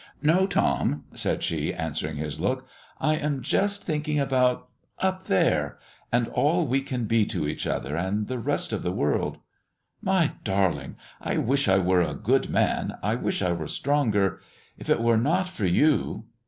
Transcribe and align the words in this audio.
"No, 0.23 0.47
Tom," 0.47 1.03
said 1.13 1.43
she, 1.43 1.71
answering 1.71 2.15
his 2.17 2.39
look, 2.39 2.65
"I'm 2.99 3.43
just 3.43 3.83
thinking 3.83 4.17
about 4.19 4.67
up 4.97 5.25
there! 5.27 5.77
and 6.11 6.27
all 6.29 6.65
we 6.65 6.81
can 6.81 7.05
be 7.05 7.23
to 7.27 7.47
each 7.47 7.67
other 7.67 7.95
and 7.95 8.27
the 8.27 8.39
rest 8.39 8.73
of 8.73 8.81
the 8.81 8.91
world." 8.91 9.37
"My 10.01 10.31
darling! 10.43 10.95
I 11.21 11.37
wish 11.37 11.67
I 11.67 11.77
were 11.77 12.01
a 12.01 12.15
good 12.15 12.49
man, 12.49 12.95
I 13.03 13.13
wish 13.13 13.43
I 13.43 13.51
were 13.51 13.67
stronger! 13.67 14.41
If 14.75 14.89
it 14.89 15.01
were 15.03 15.17
not 15.17 15.47
for 15.47 15.67
you!" 15.67 16.25